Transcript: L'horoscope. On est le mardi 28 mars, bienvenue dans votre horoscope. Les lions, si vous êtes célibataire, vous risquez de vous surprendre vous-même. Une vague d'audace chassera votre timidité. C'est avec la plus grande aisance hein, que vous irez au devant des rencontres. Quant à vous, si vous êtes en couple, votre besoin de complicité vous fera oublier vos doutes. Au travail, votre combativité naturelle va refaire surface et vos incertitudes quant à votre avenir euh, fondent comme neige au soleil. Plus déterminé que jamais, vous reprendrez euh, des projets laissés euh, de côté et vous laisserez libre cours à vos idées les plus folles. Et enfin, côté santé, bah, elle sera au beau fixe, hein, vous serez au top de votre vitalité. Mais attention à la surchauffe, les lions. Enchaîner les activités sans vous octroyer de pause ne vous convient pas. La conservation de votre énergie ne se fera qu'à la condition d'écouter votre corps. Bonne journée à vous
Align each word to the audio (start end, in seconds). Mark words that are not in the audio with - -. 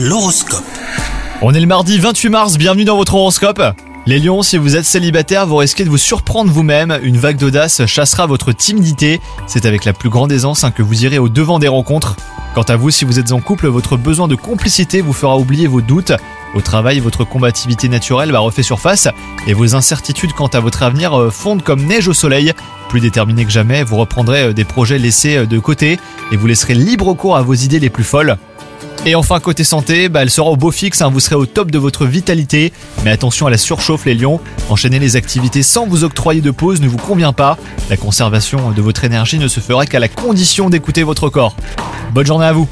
L'horoscope. 0.00 0.62
On 1.42 1.52
est 1.54 1.60
le 1.60 1.66
mardi 1.66 1.98
28 1.98 2.28
mars, 2.28 2.56
bienvenue 2.56 2.84
dans 2.84 2.96
votre 2.96 3.16
horoscope. 3.16 3.60
Les 4.06 4.20
lions, 4.20 4.44
si 4.44 4.56
vous 4.56 4.76
êtes 4.76 4.84
célibataire, 4.84 5.44
vous 5.44 5.56
risquez 5.56 5.84
de 5.84 5.90
vous 5.90 5.98
surprendre 5.98 6.52
vous-même. 6.52 7.00
Une 7.02 7.16
vague 7.16 7.36
d'audace 7.36 7.84
chassera 7.86 8.26
votre 8.26 8.52
timidité. 8.52 9.20
C'est 9.48 9.66
avec 9.66 9.84
la 9.84 9.92
plus 9.92 10.08
grande 10.08 10.30
aisance 10.30 10.62
hein, 10.62 10.70
que 10.70 10.84
vous 10.84 11.04
irez 11.04 11.18
au 11.18 11.28
devant 11.28 11.58
des 11.58 11.66
rencontres. 11.66 12.14
Quant 12.54 12.62
à 12.62 12.76
vous, 12.76 12.90
si 12.90 13.04
vous 13.04 13.18
êtes 13.18 13.32
en 13.32 13.40
couple, 13.40 13.66
votre 13.66 13.96
besoin 13.96 14.28
de 14.28 14.36
complicité 14.36 15.00
vous 15.00 15.12
fera 15.12 15.36
oublier 15.36 15.66
vos 15.66 15.80
doutes. 15.80 16.12
Au 16.54 16.60
travail, 16.60 17.00
votre 17.00 17.24
combativité 17.24 17.88
naturelle 17.88 18.30
va 18.30 18.38
refaire 18.38 18.64
surface 18.64 19.08
et 19.48 19.52
vos 19.52 19.74
incertitudes 19.74 20.32
quant 20.32 20.46
à 20.46 20.60
votre 20.60 20.84
avenir 20.84 21.18
euh, 21.18 21.30
fondent 21.30 21.64
comme 21.64 21.82
neige 21.82 22.06
au 22.06 22.14
soleil. 22.14 22.52
Plus 22.88 23.00
déterminé 23.00 23.44
que 23.44 23.50
jamais, 23.50 23.82
vous 23.82 23.96
reprendrez 23.96 24.44
euh, 24.44 24.52
des 24.52 24.64
projets 24.64 24.98
laissés 24.98 25.38
euh, 25.38 25.46
de 25.46 25.58
côté 25.58 25.98
et 26.30 26.36
vous 26.36 26.46
laisserez 26.46 26.74
libre 26.74 27.12
cours 27.14 27.36
à 27.36 27.42
vos 27.42 27.54
idées 27.54 27.80
les 27.80 27.90
plus 27.90 28.04
folles. 28.04 28.38
Et 29.08 29.14
enfin, 29.14 29.40
côté 29.40 29.64
santé, 29.64 30.10
bah, 30.10 30.20
elle 30.20 30.28
sera 30.28 30.50
au 30.50 30.56
beau 30.56 30.70
fixe, 30.70 31.00
hein, 31.00 31.08
vous 31.08 31.18
serez 31.18 31.34
au 31.34 31.46
top 31.46 31.70
de 31.70 31.78
votre 31.78 32.04
vitalité. 32.04 32.74
Mais 33.04 33.10
attention 33.10 33.46
à 33.46 33.50
la 33.50 33.56
surchauffe, 33.56 34.04
les 34.04 34.14
lions. 34.14 34.38
Enchaîner 34.68 34.98
les 34.98 35.16
activités 35.16 35.62
sans 35.62 35.86
vous 35.86 36.04
octroyer 36.04 36.42
de 36.42 36.50
pause 36.50 36.82
ne 36.82 36.88
vous 36.88 36.98
convient 36.98 37.32
pas. 37.32 37.56
La 37.88 37.96
conservation 37.96 38.70
de 38.70 38.82
votre 38.82 39.04
énergie 39.04 39.38
ne 39.38 39.48
se 39.48 39.60
fera 39.60 39.86
qu'à 39.86 39.98
la 39.98 40.08
condition 40.08 40.68
d'écouter 40.68 41.04
votre 41.04 41.30
corps. 41.30 41.56
Bonne 42.12 42.26
journée 42.26 42.44
à 42.44 42.52
vous 42.52 42.68